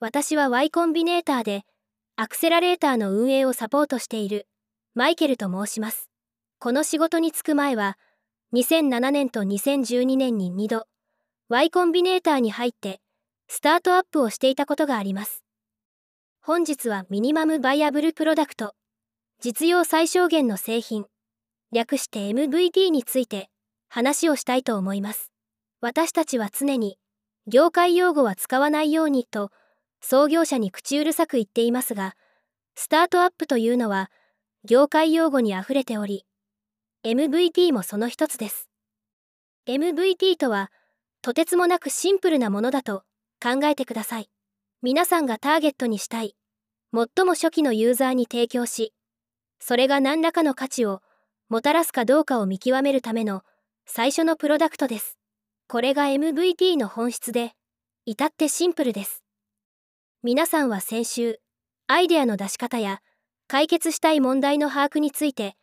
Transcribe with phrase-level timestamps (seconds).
[0.00, 1.62] 私は Y コンビネーターで
[2.16, 4.48] アクセラレーターの運営をサポートしている
[4.94, 6.10] マイケルと申します。
[6.58, 7.96] この仕事に就く前は
[8.54, 10.86] 2007年と2012年に2度
[11.48, 13.00] Y コンビネーターに入って
[13.48, 15.44] スタートアップをしていたことがあります。
[16.40, 18.74] 本日はミニマムバイアブルプロダクト
[19.40, 21.06] 実用最小限の製品
[21.72, 23.48] 略して MVP について
[23.88, 25.30] 話をしたいと思います。
[25.80, 26.98] 私たちは常に
[27.46, 29.50] 業界用語は使わないようにと
[30.06, 32.14] 創業者に口うるさく言っていますが、
[32.74, 34.10] スタートアップというのは
[34.62, 36.26] 業界用語にあふれており、
[37.06, 38.68] MVP もその一つです。
[39.66, 40.70] MVP とは
[41.22, 43.04] とてつもなくシンプルなものだと
[43.42, 44.28] 考えてください。
[44.82, 46.36] 皆さんがターゲットにしたい、
[46.92, 48.92] 最も初期のユーザーに提供し、
[49.58, 51.00] それが何らかの価値を
[51.48, 53.40] もたらすかどうかを見極めるための
[53.86, 55.16] 最初のプロダクトです。
[55.66, 57.52] これが MVP の本質で、
[58.04, 59.23] 至ってシンプルです。
[60.26, 61.38] 皆さんは先週、
[61.86, 63.02] アイデアの出し方や
[63.46, 65.54] 解決したい問題の把握について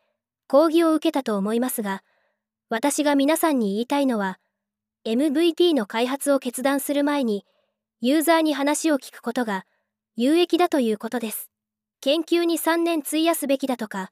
[0.46, 2.04] 講義を受けたと思いますが、
[2.70, 4.38] 私が皆さんに言いたいのは、
[5.04, 7.44] MVP の開発を決断する前に、
[8.02, 9.66] ユーザーに話を聞くことが
[10.16, 11.50] 有益だということです。
[12.00, 14.12] 研究に3年費やすべきだとか、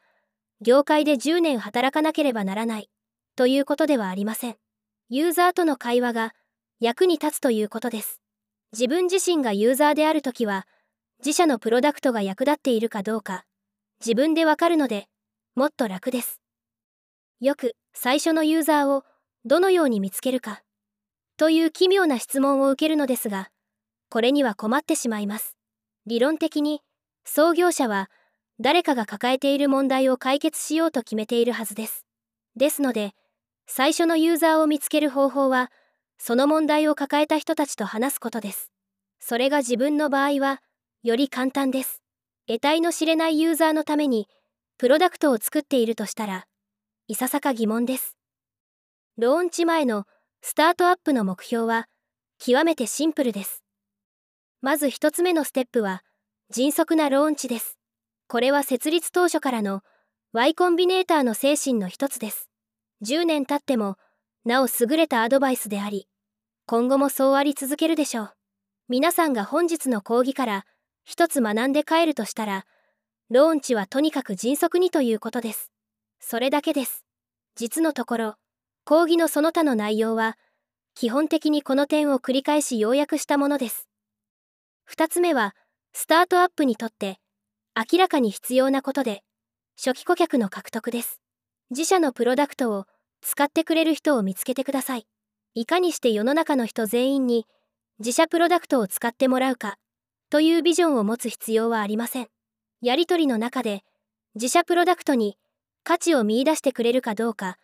[0.62, 2.90] 業界で10年働かなければならない
[3.36, 4.56] ということではありません。
[5.10, 6.34] ユーザーとの会話が
[6.80, 8.20] 役に立つということです。
[8.72, 10.68] 自分自身がユーザーであるときは、
[11.26, 13.46] 自社のプロダクトが役立っているかどうか、
[14.00, 15.08] 自分でわかるので、
[15.56, 16.40] もっと楽です。
[17.40, 19.04] よく、最初のユーザーを
[19.44, 20.62] どのように見つけるか、
[21.38, 23.50] という奇妙な質問を受けるのですが、
[24.10, 25.56] これには困ってしまいます。
[26.06, 26.82] 理論的に、
[27.26, 28.12] 創業者は、
[28.60, 32.06] 誰かが抱えている問題を解決しようと決めているはずです。
[32.56, 33.14] ですので、
[33.68, 35.72] 最初のユーザーを見つける方法は、
[36.20, 38.70] その問題を抱えた人たちと話すことです。
[39.20, 40.62] それが自分の場合は、
[41.02, 42.04] より簡単です。
[42.46, 44.28] 得体の知れないユーザーのために、
[44.78, 46.46] プロダクトを作っているとしたら、
[47.08, 48.18] いささか疑問です。
[49.18, 50.06] ローンチ前の
[50.42, 51.88] スタートアップの目標は、
[52.38, 53.64] 極めてシンプルです。
[54.62, 56.04] まず一つ目のステップは、
[56.50, 57.78] 迅速なローンチです。
[58.28, 59.82] これは設立当初からの
[60.34, 62.50] Y コンビネーターの精神の一つです。
[63.04, 63.98] 10年経っても、
[64.46, 66.08] なお優れたアドバイスであり、
[66.66, 68.34] 今後もそうあり続けるでしょう。
[68.88, 70.66] 皆さんが本日の講義から
[71.04, 72.66] 一つ学んで帰るとしたら、
[73.30, 75.72] ローンチはとにかく迅速にということです。
[76.20, 77.04] それだけです。
[77.56, 78.36] 実のところ、
[78.86, 80.38] 講義のその他の内容は、
[80.96, 83.88] 基本的にこの点を繰り返し要約したものです。
[84.86, 85.56] 二つ目は、
[85.94, 87.20] スタートアップにとって
[87.76, 89.24] 明らかに必要なことで、
[89.78, 91.22] 初期顧客の獲得です。
[91.70, 92.86] 自社のプロダクトを
[93.22, 95.06] 使ってくれる人を見つけてください。
[95.56, 97.46] いかにして世の中の人全員に
[98.00, 99.78] 自社プロダクトを使ってもらうか
[100.30, 102.28] というビジョンを持つ必要はありません。
[102.82, 103.84] やり取りの中で
[104.36, 105.38] 自社プロダクトに
[105.84, 107.58] 価値を見いだしてくれるかどうか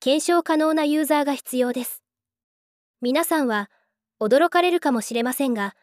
[0.00, 2.02] 検証可能なユーザーが必要です。
[3.00, 3.70] 皆さんは
[4.20, 5.74] 驚かれるかもしれませんが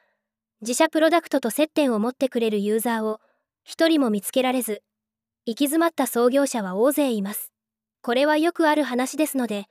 [0.62, 3.20] 自社プロダクトと接点を持ってくれるユーザーを
[3.64, 4.82] 一人も見つけられず
[5.46, 7.52] 行き詰まった創業者は大勢います。
[8.02, 9.66] これはよくある話ですので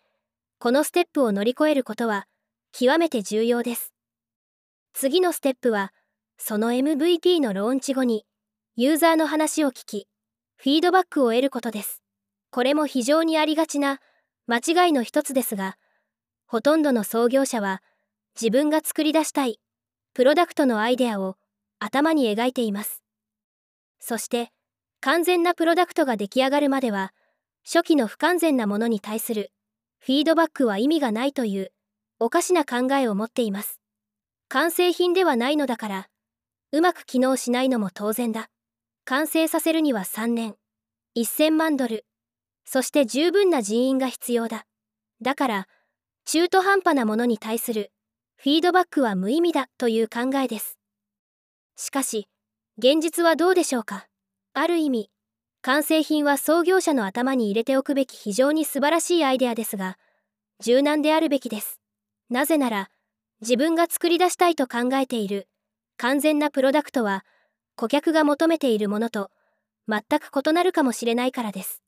[0.58, 2.26] このステップを乗り越えることは
[2.72, 3.92] 極めて重要です。
[4.92, 5.92] 次のステップは、
[6.36, 8.24] その MVP のローンチ後に、
[8.76, 10.06] ユーザーの話を聞き、
[10.56, 12.02] フィードバックを得ることです。
[12.50, 14.00] これも非常にありがちな
[14.46, 15.76] 間違いの一つですが、
[16.46, 17.82] ほとんどの創業者は、
[18.40, 19.58] 自分が作り出したい、
[20.14, 21.36] プロダクトのアイデアを
[21.78, 23.02] 頭に描いています。
[24.00, 24.50] そして、
[25.00, 27.12] 完全なプロダクトが出来上がるまでは、
[27.72, 29.52] 初期の不完全なものに対する
[30.00, 31.70] フィードバックは意味がないという
[32.18, 33.80] おかしな考えを持っています。
[34.48, 36.08] 完成品ではないのだから、
[36.72, 38.48] うまく機能しないのも当然だ。
[39.04, 40.56] 完成させるには3年、
[41.16, 42.06] 1000万ドル、
[42.64, 44.66] そして十分な人員が必要だ。
[45.22, 45.68] だから、
[46.24, 47.92] 中途半端なものに対する
[48.34, 50.76] フィードバックは無意味だという考えです。
[51.76, 52.26] しかし、
[52.78, 54.08] 現実はどうでしょうか
[54.54, 55.10] ある意味、
[55.62, 59.98] 完成品は創業者の頭に入れておくべき非常に素晴らしいアイデアですが、
[60.60, 61.80] 柔軟であるべきです。
[62.30, 62.90] なぜなら、
[63.40, 65.48] 自分が作り出したいと考えている
[65.96, 67.24] 完全なプロダクトは
[67.74, 69.30] 顧客が求めているものと
[69.88, 71.82] 全く異なるかもしれないからです。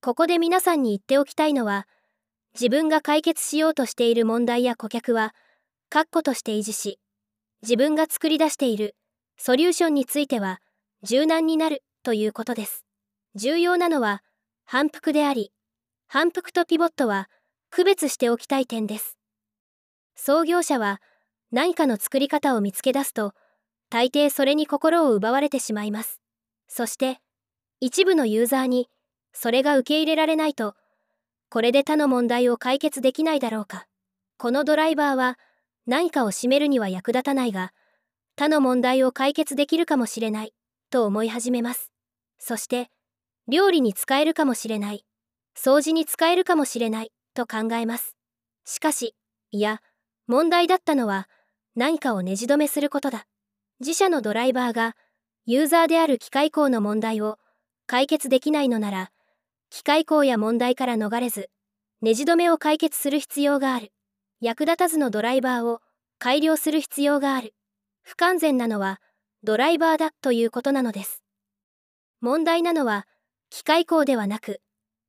[0.00, 1.86] ここで皆さんに言っておきたいのは
[2.54, 5.34] 自分が解決しようとしている問題や顧客は
[5.90, 6.98] 確固として維持し
[7.62, 8.96] 自分が作り出している
[9.36, 10.60] ソリューションについては
[11.02, 12.84] 柔軟になるということです。
[13.34, 14.22] 重要なのは
[14.64, 15.52] 反復であり
[16.06, 17.30] 反復とピボットは
[17.70, 19.16] 区別しておきたい点です。
[20.14, 21.00] 創業者は
[21.50, 23.34] 何かの作り方を見つけ出すと
[23.92, 26.18] 大抵それに心を奪われてしまいます。
[26.66, 27.18] そして、
[27.78, 28.88] 一部のユーザーに、
[29.34, 30.74] それが受け入れられないと、
[31.50, 33.84] これで他の問題を解決できないだろうか。
[34.38, 35.38] このドライバーは、
[35.86, 37.74] 何かを占めるには役立たないが、
[38.34, 40.54] 他の問題を解決できるかもしれない、
[40.88, 41.91] と思い始めます。
[42.44, 42.90] そして、
[43.46, 45.04] 料理に使えるかもしれない、
[45.56, 48.16] 掃除に使えるかもしれない、と考えます。
[48.64, 49.14] しかし、
[49.52, 49.80] いや、
[50.26, 51.28] 問題だったのは、
[51.76, 53.26] 何かをねじ止めすることだ。
[53.78, 54.96] 自社のドライバーが、
[55.46, 57.38] ユーザーである機械工の問題を
[57.86, 59.12] 解決できないのなら、
[59.70, 61.48] 機械工や問題から逃れず、
[62.00, 63.92] ねじ止めを解決する必要がある。
[64.40, 65.80] 役立たずのドライバーを
[66.18, 67.54] 改良する必要がある。
[68.02, 69.00] 不完全なのは
[69.44, 71.21] ドライバーだということなのです。
[72.22, 73.06] 問題なのは
[73.50, 74.60] 機械工ではなく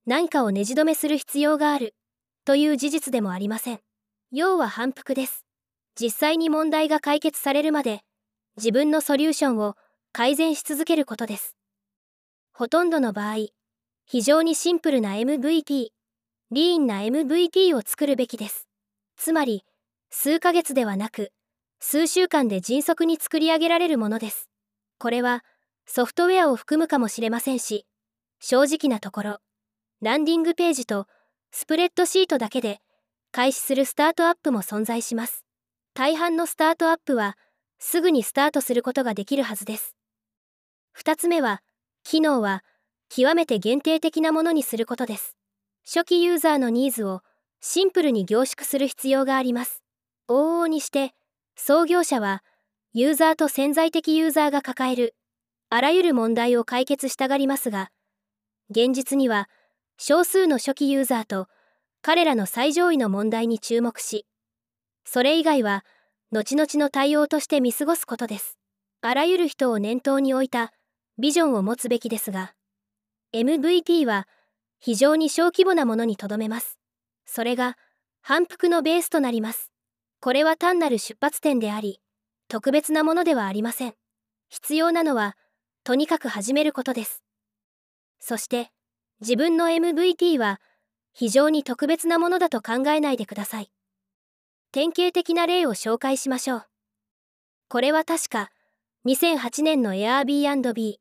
[0.07, 1.95] 何かをねじ止めする必要がある
[2.43, 3.79] という事実でもありません。
[4.31, 5.45] 要は反復です。
[5.93, 8.01] 実際に問題が解決されるまで
[8.57, 9.75] 自分のソリューションを
[10.11, 11.55] 改善し続けることです。
[12.51, 13.47] ほとんどの場合、
[14.05, 15.89] 非常にシンプルな MVP、
[16.51, 18.67] リーンな MVP を作るべきです。
[19.17, 19.63] つまり、
[20.09, 21.31] 数ヶ月ではなく、
[21.79, 24.49] 数週間で迅速に作り上げられるものです。
[24.99, 25.43] これは、
[25.85, 27.85] ソフトウェアを含むかもしれませんし、
[28.39, 29.37] 正直なところ、
[30.01, 31.07] ランディングページと
[31.51, 32.79] スプレッドシートだけで
[33.31, 35.43] 開始するスタートアップも存在します。
[35.93, 37.37] 大半のスタートアップは、
[37.79, 39.95] すぐにスタートすることができるはずです。
[40.97, 41.61] 2つ目は、
[42.03, 42.63] 機能は
[43.09, 45.35] 極めて限定的なものにすることです。
[45.85, 47.21] 初期ユーザーのニーズを
[47.61, 49.83] シンプルに凝縮する必要があります。
[50.27, 51.13] 往々にして、
[51.55, 52.43] 創業者は
[52.93, 55.15] ユーザーと潜在的ユーザーが抱える
[55.73, 57.89] あらゆる問題を解決したがりますが、
[58.69, 59.49] 現実には
[59.97, 61.47] 少数の初期ユーザーと
[62.03, 64.27] 彼らの最上位の問題に注目し、
[65.03, 65.83] それ以外は
[66.31, 68.59] 後々の対応として見過ごすことです。
[69.01, 70.71] あらゆる人を念頭に置いた
[71.17, 72.53] ビジョンを持つべきですが、
[73.33, 74.27] MVP は
[74.79, 76.77] 非常に小規模なものにとどめます。
[77.25, 77.79] それが
[78.21, 79.71] 反復のベースとなります。
[80.19, 81.99] これは単なる出発点であり、
[82.47, 83.95] 特別なものではありません。
[84.49, 85.35] 必要なのは、
[85.85, 87.23] とにかく始めることです。
[88.19, 88.71] そして、
[89.19, 90.61] 自分の MVP は
[91.11, 93.69] 非常に特別なものだと考えないでください。
[94.71, 96.65] 典型的な例を紹介しましょう。
[97.67, 98.49] これは確か、
[99.05, 100.95] 2008年の Airbnb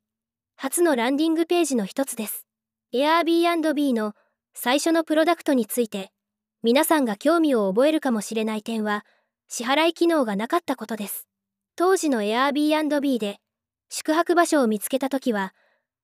[0.56, 2.46] 初のランディングページの一つです。
[2.93, 4.14] Airbnb の
[4.52, 6.11] 最初のプロダクトについて、
[6.64, 9.06] 皆さんが興味を覚えるかもしれない点は、
[9.49, 11.28] 支払い機能がなかったことです。
[11.76, 13.38] 当時の Airbnb で、
[13.94, 15.53] 宿泊場所を見つけた時は、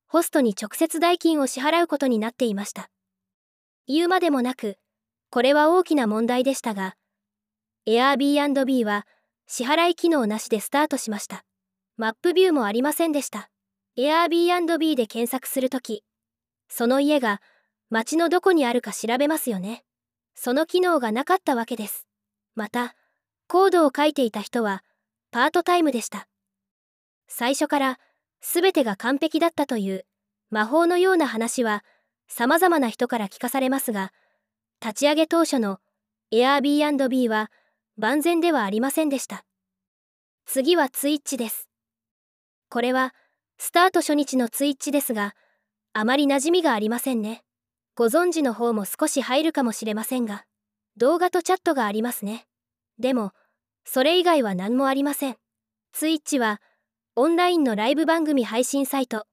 [0.09, 2.91] ホストに直接代金を支払うことになっていました。
[3.87, 4.77] 言うまでもなく、
[5.31, 6.97] これは大きな問題でしたが、
[7.87, 9.07] Airbnb は
[9.47, 11.47] 支払い機能なしでスタートしました。
[11.97, 13.49] マップビューもありませんでした。
[13.97, 16.05] Airbnb で検索するとき、
[16.69, 17.41] その家が
[17.89, 19.83] 街のどこにあるか調べますよね。
[20.35, 22.07] その機能がなかったわけです。
[22.55, 22.95] また、
[23.47, 24.85] コードを書いていた人は
[25.31, 26.29] パートタイムでした。
[27.29, 27.99] 最初から
[28.41, 30.05] 全てが完璧だったという
[30.51, 31.85] 魔法のような話は
[32.27, 34.13] 様々な人から聞かされますが、
[34.81, 35.79] 立ち上げ当初の
[36.33, 37.51] Airbnb は
[37.97, 39.45] 万全ではありませんでした。
[40.47, 41.69] 次はツイッチです。
[42.71, 43.15] これは
[43.59, 45.35] スタート初日のツイッチですが、
[45.93, 47.43] あまり馴染みがありませんね。
[47.97, 50.45] ご存知の方も少し入るかもしれませんが、
[50.97, 52.47] 動画とチャットがありますね。
[52.99, 53.33] でも、
[53.85, 55.37] それ以外は何もありません。
[55.93, 56.61] ツイッチは、
[57.21, 59.27] オンラインのライブ番組配信サイト、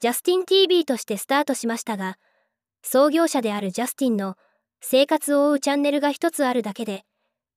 [0.00, 2.16] ジャスティン TV としてスタートしましたが、
[2.82, 4.34] 創業者であるジャスティンの
[4.80, 7.04] 生活を追うチャンネルが一つあるだけで、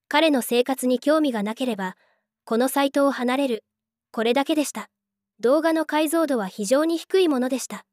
[0.08, 1.96] 彼の生活に興味がなければ、
[2.44, 3.64] このサイトを離れる、
[4.12, 4.92] これだけでした。
[5.40, 7.88] 動画の解像度は非常に低いものでした。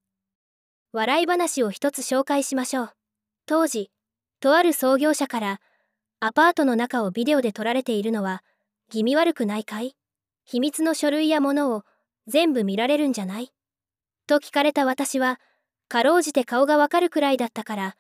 [0.93, 2.91] 笑い話を一つ紹介しましょう。
[3.47, 3.91] 当時、
[4.41, 5.61] とある創業者から、
[6.21, 8.45] アパートの中をビデオで撮られているのは、
[8.91, 9.97] 気味悪くないかい？
[10.53, 11.83] 秘密の書類や物を
[12.27, 13.55] 全部見られるんじゃない？
[14.27, 15.41] と聞かれた私は、
[15.89, 17.97] かろうじて顔がわかるくらいだったから、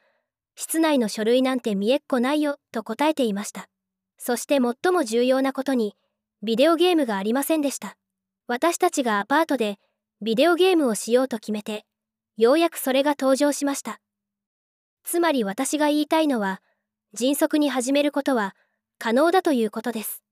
[0.54, 3.71] 室内の書類なんて見えっこないよと答えていました。
[4.18, 5.94] そして最も重要なことに、
[6.42, 7.97] ビデオゲームがありませんでした。
[8.47, 9.78] 私たちがアパートで
[10.21, 11.87] ビデオゲームをしようと決めて、
[12.37, 13.99] ようやくそれが登場しました。
[15.04, 16.61] つまり私が言いたいのは、
[17.14, 18.54] 迅速に始めることは
[18.99, 20.23] 可能だということです。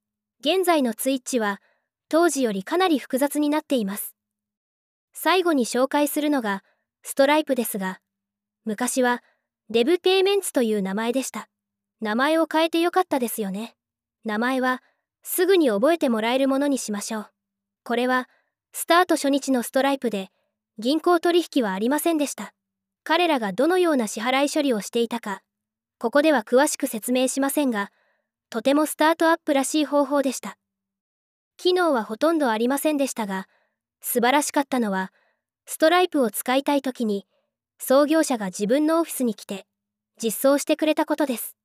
[0.40, 1.62] 現在のツイッチは
[2.10, 4.14] 当時よりかなり複雑になっています。
[5.14, 6.62] 最後に紹介するのが
[7.02, 8.00] ストライプですが、
[8.66, 9.22] 昔は
[9.70, 11.48] デブペイメンツという名前でした。
[12.00, 13.76] 名前を変えてよかったですよね。
[14.24, 14.82] 名前は
[15.22, 17.30] すぐに覚えてもらえるものにしましょう。
[17.84, 18.28] これは、
[18.72, 20.30] スタート初日のストライプで、
[20.78, 22.54] 銀行取引はありませんでした。
[23.04, 25.42] 彼らがどのような支払い処理をしていたか、
[25.98, 27.92] ここでは詳しく説明しませんが、
[28.48, 30.59] とてもスタートアップらしい方法でした。
[31.60, 33.46] 機能はほとんどありませんでしたが、
[34.00, 35.12] 素晴らしかったのは、
[35.66, 37.26] ストライプを使いたい時に、
[37.78, 39.66] 創業者が自分のオフィスに来て、
[40.16, 41.56] 実装してくれたことです。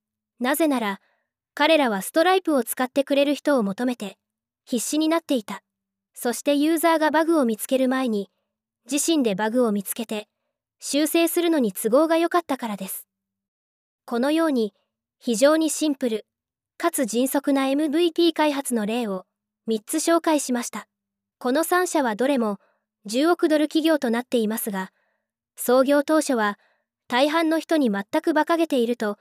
[0.42, 1.00] なぜなら、
[1.54, 4.18] 彼らはストライプを使ってくれる人を求めて、
[4.66, 5.64] 必死になっていた。
[6.14, 8.30] そしてユーザーがバグを見つける前に、
[8.92, 10.28] 自身でバグを見つけて、
[10.82, 13.08] 修正するのに都合が良かったからです。
[14.04, 14.74] このように、
[15.20, 16.26] 非常にシンプル、
[16.78, 19.26] かつ迅速な MVP 開発の例を
[19.68, 20.88] 3つ紹介しました。
[21.40, 22.60] この3社はどれも
[23.08, 24.92] 10億ドル企業となっていますが、
[25.56, 26.60] 創業当初は
[27.08, 29.18] 大半の人に全く馬鹿げていると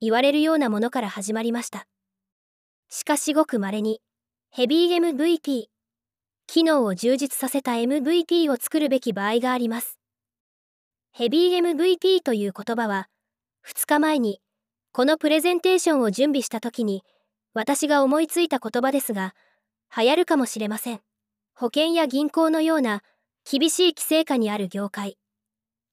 [0.00, 1.86] 言われるようなものから始まりました。
[2.88, 4.00] しかしごく稀に、
[4.50, 5.66] ヘビー MVP、
[6.46, 9.98] 機能を充実させた MVP を作るべき場合があります。
[11.12, 13.08] ヘビー MVP という言葉は、
[13.66, 14.40] 2日前に
[14.92, 17.02] このプレゼンテーションを準備した時に
[17.52, 19.34] 私が思いついた言葉ですが、
[19.96, 21.00] 流行るかもしれません。
[21.54, 23.02] 保険や銀行のような
[23.48, 25.18] 厳しい規制下にある業界。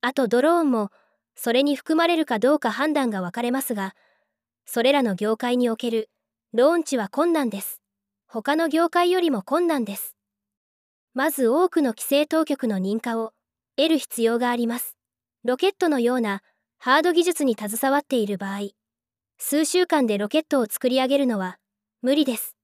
[0.01, 0.89] あとドローンも
[1.35, 3.95] それに含まれるかどうか判断が分かれますが、
[4.65, 6.09] それらの業界における
[6.53, 7.81] ローンチは困難です。
[8.27, 10.15] 他の業界よりも困難です。
[11.13, 13.33] まず多くの規制当局の認可を
[13.75, 14.95] 得る必要があります。
[15.43, 16.41] ロケットのような
[16.79, 18.69] ハード技術に携わっている場合、
[19.37, 21.57] 数週間でロケットを作り上げるのは
[22.01, 22.55] 無理です。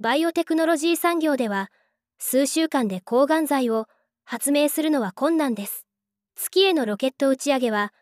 [0.00, 1.70] バイオテクノロジー産業では、
[2.18, 3.86] 数週間で抗がん剤を
[4.24, 5.86] 発明するのは困難です。
[6.34, 7.92] 月へのロケット打ち上げは、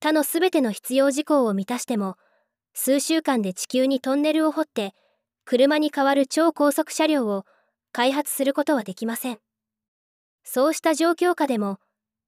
[0.00, 2.16] 他のすべての必要事項を満たしても、
[2.72, 4.94] 数週間で地球にトンネルを掘って、
[5.44, 7.44] 車に代わる超高速車両を
[7.90, 9.38] 開発することはできません。
[10.44, 11.78] そうした状況下でも、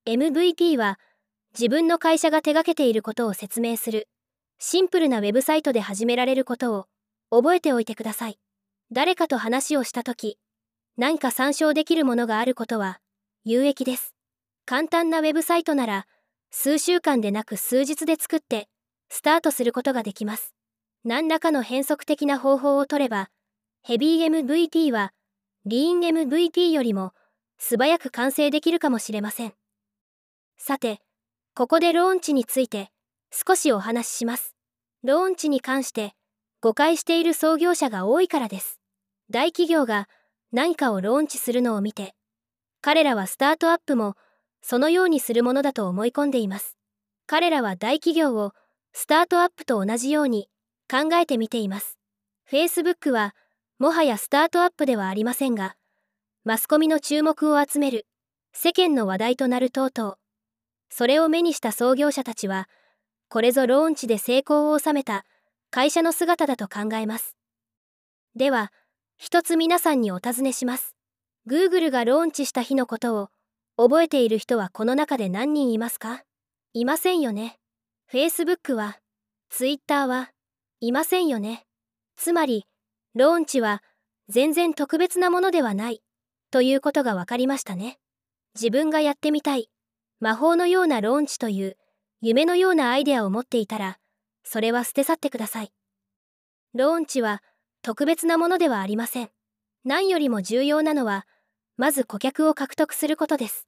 [0.04, 0.98] MVP は
[1.56, 4.08] 自分の会社が手掛けていることを説明する、
[4.58, 6.86] シンプルなウェブサイトで始められることを
[7.30, 8.38] 覚えておいてください。
[8.92, 10.38] 誰かと話をしたとき、
[10.98, 13.00] 何か参照できるものがあることは
[13.42, 14.14] 有益です。
[14.66, 16.06] 簡単なウェブサイトなら、
[16.50, 18.68] 数週間でなく数日で作って、
[19.08, 20.52] スタートすることができます。
[21.04, 23.30] 何らかの変則的な方法を取れば、
[23.82, 25.14] ヘビー MVP は、
[25.64, 27.14] リーン MVP よりも
[27.56, 29.54] 素早く完成できるかもしれません。
[30.58, 31.00] さて、
[31.54, 32.90] ここでローンチについて
[33.30, 34.54] 少しお話しします。
[35.02, 36.12] ローンチに関して
[36.60, 38.81] 誤解している創業者が多いからです。
[39.32, 40.08] 大企業が
[40.52, 42.14] 何かをローンチするのを見て、
[42.82, 44.14] 彼らはスタートアップも
[44.60, 46.76] そのようにするものだと思い込んでいます。
[47.26, 48.52] 彼らは大企業を
[48.92, 50.50] スタートアップと同じように
[50.90, 51.98] 考えてみています。
[52.50, 53.34] Facebook は
[53.78, 55.76] もはやスタートアップではありませんが、
[56.44, 58.06] マスコミの注目を集める
[58.52, 60.18] 世間の話題となるとうとう、
[60.90, 62.68] それを目にした創業者たちは、
[63.30, 65.24] これぞローンチで成功を収めた
[65.70, 67.34] 会社の姿だと考えます。
[68.36, 68.70] では、
[69.24, 70.96] 一つ皆さんにお尋ねします。
[71.48, 73.28] Google がローンチした日のことを
[73.76, 76.24] 覚えている人はこの中で何人いますか？
[76.72, 77.56] いませんよね。
[78.12, 78.98] Facebook は、
[79.48, 80.32] Twitter は、
[80.80, 81.62] いませんよね。
[82.16, 82.64] つまり、
[83.14, 83.84] ローンチは
[84.28, 86.02] 全然特別なものではない、
[86.50, 88.00] ということが分かりましたね。
[88.56, 89.70] 自分がやってみたい、
[90.18, 91.76] 魔法のようなローンチという
[92.22, 93.98] 夢のようなアイデアを持っていたら、
[94.42, 95.70] それは捨て去ってください。
[96.74, 97.40] ローンチは
[97.82, 99.30] 特別なものではありません。
[99.84, 101.26] 何よりも重要なのは、
[101.76, 103.66] まず顧客を獲得することです。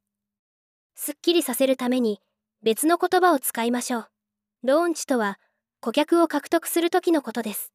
[0.95, 2.21] すっきりさせるために
[2.63, 4.09] 別の言葉を使いましょう。
[4.63, 5.41] ローンチとは
[5.81, 7.73] 顧客を獲得する時のことです。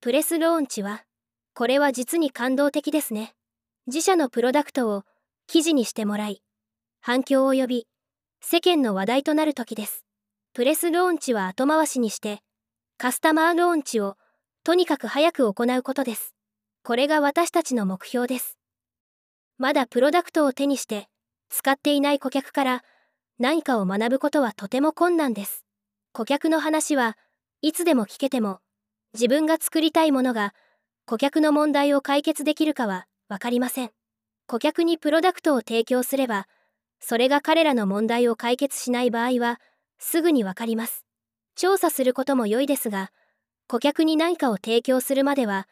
[0.00, 1.04] プレスローンチは、
[1.54, 3.34] これは実に感動的ですね。
[3.86, 5.04] 自社のプロダクトを
[5.46, 6.42] 記事にしてもらい、
[7.00, 7.86] 反響を呼び、
[8.40, 10.04] 世間の話題となる時です。
[10.54, 12.40] プレスローンチは後回しにして、
[12.96, 14.16] カスタマーローンチを
[14.64, 16.34] とにかく早く行うことです。
[16.82, 18.58] これが私たちの目標です。
[19.58, 21.08] まだプロダクトを手にして
[21.50, 22.84] 使っていない顧客から
[23.38, 25.64] 何かを学ぶことはとても困難です。
[26.12, 27.16] 顧客の話は
[27.62, 28.58] いつでも聞けても
[29.12, 30.54] 自分が作りたいものが
[31.06, 33.90] 顧客の問題を解決できるかは分かりません。
[34.46, 36.48] 顧客にプロダクトを提供すれば
[37.06, 39.60] それが彼らの問題を解決しない場合は、
[39.98, 41.04] すぐにわかります。
[41.54, 43.10] 調査することも良いですが、
[43.66, 45.68] 顧客に何かを提供するまでは、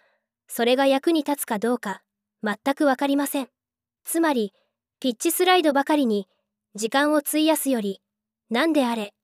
[0.48, 2.02] それが役に立つかどうか、
[2.42, 3.48] 全くわかりません。
[4.04, 4.52] つまり、
[5.00, 6.26] ピッチスライドばかりに、
[6.74, 8.00] 時間を費やすより、
[8.50, 9.14] 何であれ、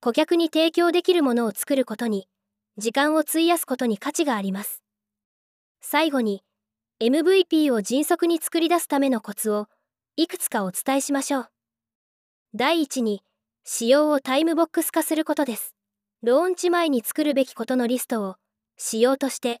[0.00, 2.28] 顧客に提供できるものを作ることに、
[2.76, 4.82] 時間を費やすことに価値があります。
[5.80, 6.42] 最後に、
[7.00, 9.68] MVP を迅速に作り出すためのコツを
[10.16, 11.48] いくつかお伝えしましょう。
[12.54, 13.22] 第一に、
[13.64, 15.75] 仕様をタイムボックス化することです。
[16.22, 18.36] ローンチ前に作るべきことのリストを
[18.76, 19.60] 仕様として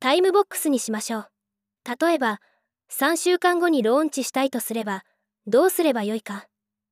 [0.00, 1.28] タイムボックスにしましょう。
[2.00, 2.40] 例えば、
[2.90, 5.04] 3週間後にローンチしたいとすれば、
[5.46, 6.46] どうすればよいか。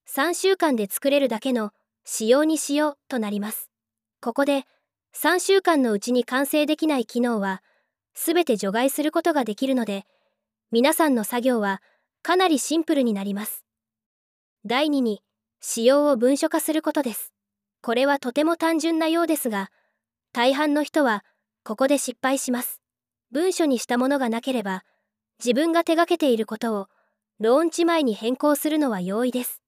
[0.09, 1.73] 3週間で作れるだけの
[2.05, 3.71] 仕様にしようとなります。
[4.21, 4.65] ここで、
[5.15, 7.63] 3週間のうちに完成できない機能は、
[8.15, 10.05] すべて除外することができるので、
[10.71, 11.83] 皆さんの作業は
[12.23, 13.65] かなりシンプルになります。
[14.65, 15.23] 第2に、
[15.61, 17.32] 仕様を文書化することです。
[17.83, 19.71] これはとても単純なようですが、
[20.33, 21.25] 大半の人は
[21.65, 22.81] ここで失敗します。
[23.33, 24.85] 文書にしたものがなければ、
[25.39, 26.87] 自分が手がけていることを
[27.41, 29.61] ローンチ前に変更するのは容易です。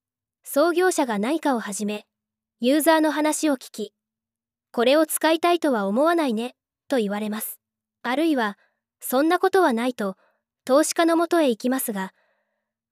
[0.44, 2.06] 創業者が何かを始め、
[2.61, 3.92] ユーザーの話を聞き、
[4.71, 6.54] これを使いたいとは思わないね、
[6.88, 7.59] と言われます。
[8.02, 8.59] あるいは、
[9.00, 10.16] そんなことはないと、
[10.64, 12.12] 投資家のもとへ行きますが、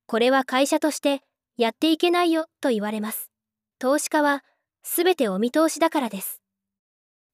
[0.06, 1.22] これは会社として
[1.56, 3.30] やっていけないよ、と言われます。
[3.78, 4.42] 投資家は、
[4.82, 6.40] すべてお見通しだからです。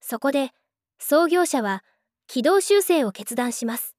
[0.01, 0.53] そこで、
[0.99, 1.85] 創業者は、
[2.27, 3.95] 軌道修正を決断します。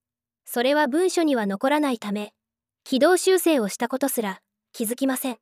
[0.46, 2.34] それは文書には残らないため、
[2.84, 4.42] 軌道修正をしたことすら
[4.72, 5.38] 気づきません。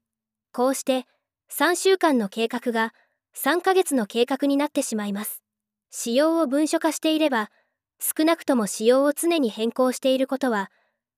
[0.51, 1.05] こうして、
[1.49, 2.93] 3週間の計画が
[3.35, 5.43] 3ヶ月の計画になってしまいます。
[5.91, 7.51] 仕様を文書化していれば、
[7.99, 10.71] 少なくとも仕様を常に変更していることは、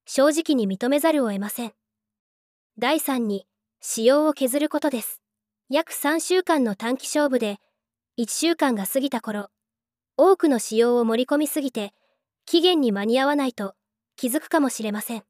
[0.06, 1.72] 正直に認めざるを得ません。
[2.78, 3.46] 第3に、
[3.80, 5.19] 仕様を削ることです。
[5.72, 7.58] 約3週間の短期勝負で、
[8.18, 9.50] 1週間が過ぎた頃、
[10.16, 11.92] 多くの仕様を盛り込みすぎて、
[12.44, 13.74] 期限に間に合わないと
[14.16, 15.22] 気づくかもしれません。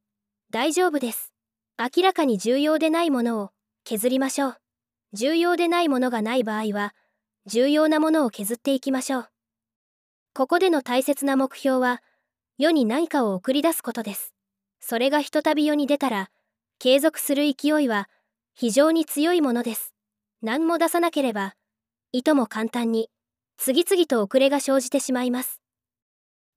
[0.51, 1.35] 大丈夫です。
[1.79, 3.51] 明らかに重要でないものを
[3.85, 4.57] 削りましょう。
[5.13, 6.95] 重要でないものがない場合は、
[7.45, 9.29] 重要なものを削っていきましょう。
[10.33, 12.03] ここでの大切な目標は、
[12.57, 14.33] 世に何かを送り出すことです。
[14.81, 16.31] それがひとたび世に出たら、
[16.79, 18.09] 継続する勢いは
[18.55, 19.90] 非常に強いものです。
[20.43, 21.55] 何も出さなければ、
[22.13, 23.11] いとも簡単に、
[23.57, 25.61] 次々と遅れが生じてしまいます。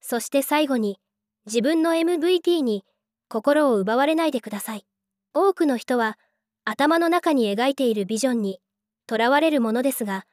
[0.01, 0.99] そして最後に、
[1.45, 2.85] 自分の MVP に
[3.27, 4.85] 心を奪われないでください。
[5.33, 6.17] 多くの人は、
[6.65, 8.61] 頭の中に描いているビジョンに
[9.05, 10.25] とらわれるものですが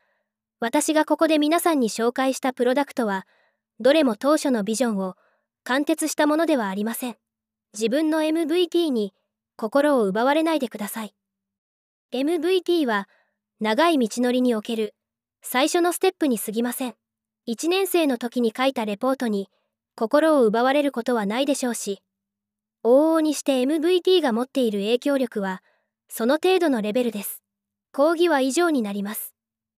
[0.60, 3.26] 私がここで皆さんに紹介したプロダクトは
[3.80, 5.16] どれも当初のビジョンを
[5.64, 7.16] 貫徹したものではありません
[7.72, 9.12] 自分の MVP に
[9.56, 11.14] 心を奪われないでください
[12.12, 13.08] MVP は
[13.60, 14.94] 長い道のりにおける
[15.42, 16.94] 最初のステップに過ぎません
[17.48, 19.48] 1年生の時に書いたレポートに
[19.96, 22.02] 心を奪われることはないでしょうし
[22.82, 25.62] 往々にして MVP が持っている影響力は
[26.08, 27.40] その程度のレベルです。
[27.92, 29.34] 講義は以上になります。